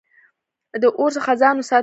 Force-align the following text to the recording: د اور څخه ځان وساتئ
د 0.81 0.83
اور 0.99 1.09
څخه 1.17 1.31
ځان 1.41 1.55
وساتئ 1.57 1.79